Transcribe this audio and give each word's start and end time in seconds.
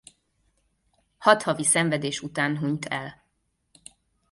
Hat 1.19 1.43
havi 1.43 1.63
szenvedés 1.63 2.21
után 2.21 2.57
hunyt 2.57 2.85
el. 2.85 3.23